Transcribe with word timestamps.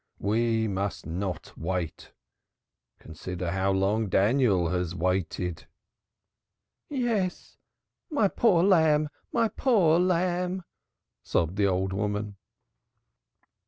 "We 0.17 0.67
must 0.67 1.05
not 1.05 1.55
wait. 1.55 2.11
Consider 2.97 3.51
how 3.51 3.71
long 3.71 4.09
Daniel 4.09 4.69
has 4.69 4.95
waited." 4.95 5.67
"Yes, 6.89 7.59
my 8.09 8.27
poor 8.27 8.63
lamb, 8.63 9.09
my 9.31 9.47
poor 9.47 9.99
lamb!" 9.99 10.63
sobbed 11.21 11.55
the 11.55 11.67
old 11.67 11.93
woman. 11.93 12.37